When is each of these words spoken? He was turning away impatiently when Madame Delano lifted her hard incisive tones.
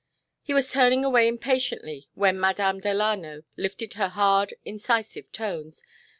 He 0.41 0.51
was 0.51 0.71
turning 0.71 1.05
away 1.05 1.27
impatiently 1.27 2.09
when 2.15 2.39
Madame 2.39 2.79
Delano 2.79 3.43
lifted 3.55 3.93
her 3.93 4.07
hard 4.09 4.51
incisive 4.65 5.31
tones. 5.31 5.83